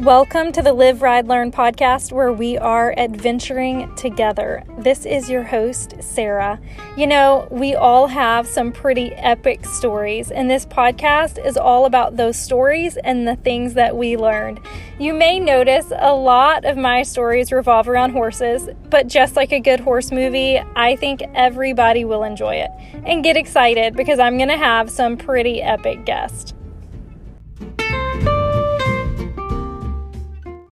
Welcome 0.00 0.52
to 0.52 0.62
the 0.62 0.72
Live, 0.72 1.02
Ride, 1.02 1.28
Learn 1.28 1.52
podcast 1.52 2.10
where 2.10 2.32
we 2.32 2.56
are 2.56 2.94
adventuring 2.96 3.94
together. 3.96 4.64
This 4.78 5.04
is 5.04 5.28
your 5.28 5.42
host, 5.42 5.94
Sarah. 6.00 6.58
You 6.96 7.06
know, 7.06 7.46
we 7.50 7.74
all 7.74 8.06
have 8.06 8.46
some 8.46 8.72
pretty 8.72 9.12
epic 9.12 9.66
stories, 9.66 10.30
and 10.30 10.48
this 10.48 10.64
podcast 10.64 11.44
is 11.44 11.58
all 11.58 11.84
about 11.84 12.16
those 12.16 12.38
stories 12.38 12.96
and 12.96 13.28
the 13.28 13.36
things 13.36 13.74
that 13.74 13.94
we 13.94 14.16
learned. 14.16 14.60
You 14.98 15.12
may 15.12 15.38
notice 15.38 15.92
a 15.94 16.14
lot 16.14 16.64
of 16.64 16.78
my 16.78 17.02
stories 17.02 17.52
revolve 17.52 17.86
around 17.86 18.12
horses, 18.12 18.70
but 18.88 19.06
just 19.06 19.36
like 19.36 19.52
a 19.52 19.60
good 19.60 19.80
horse 19.80 20.10
movie, 20.10 20.62
I 20.76 20.96
think 20.96 21.20
everybody 21.34 22.06
will 22.06 22.24
enjoy 22.24 22.54
it 22.54 22.70
and 23.04 23.22
get 23.22 23.36
excited 23.36 23.96
because 23.96 24.18
I'm 24.18 24.38
going 24.38 24.48
to 24.48 24.56
have 24.56 24.88
some 24.88 25.18
pretty 25.18 25.60
epic 25.60 26.06
guests. 26.06 26.54